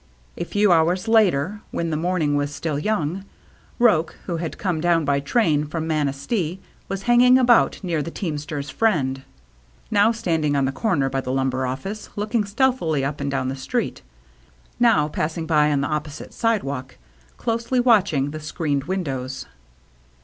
[0.35, 3.23] A few hours later, when the morning was still young,
[3.77, 8.71] Roche, who had come down by train from Manistee, was hanging about near "The Teamster's
[8.71, 9.21] Friend/'
[9.91, 13.49] now standing on the cor ner by the lumber office looking stealthily up and down
[13.49, 14.01] the street,
[14.79, 16.97] now passing by on the opposite sidewalk,
[17.37, 19.45] closely watching the screened windows.